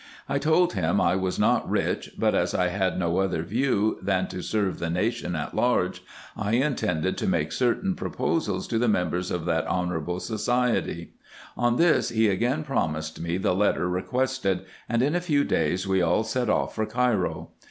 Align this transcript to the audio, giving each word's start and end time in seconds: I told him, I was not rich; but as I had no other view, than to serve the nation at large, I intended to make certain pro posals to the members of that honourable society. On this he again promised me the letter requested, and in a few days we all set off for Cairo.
I 0.27 0.39
told 0.39 0.73
him, 0.73 0.99
I 0.99 1.15
was 1.15 1.37
not 1.37 1.69
rich; 1.69 2.13
but 2.17 2.33
as 2.33 2.55
I 2.55 2.69
had 2.69 2.97
no 2.97 3.19
other 3.19 3.43
view, 3.43 3.99
than 4.01 4.25
to 4.29 4.41
serve 4.41 4.79
the 4.79 4.89
nation 4.89 5.35
at 5.35 5.53
large, 5.53 6.01
I 6.35 6.53
intended 6.53 7.19
to 7.19 7.27
make 7.29 7.51
certain 7.51 7.93
pro 7.93 8.09
posals 8.09 8.67
to 8.69 8.79
the 8.79 8.87
members 8.87 9.29
of 9.29 9.45
that 9.45 9.67
honourable 9.67 10.19
society. 10.19 11.11
On 11.55 11.75
this 11.77 12.09
he 12.09 12.29
again 12.29 12.63
promised 12.63 13.21
me 13.21 13.37
the 13.37 13.53
letter 13.53 13.87
requested, 13.87 14.65
and 14.89 15.03
in 15.03 15.13
a 15.13 15.21
few 15.21 15.43
days 15.43 15.87
we 15.87 16.01
all 16.01 16.23
set 16.23 16.49
off 16.49 16.73
for 16.73 16.87
Cairo. 16.87 17.49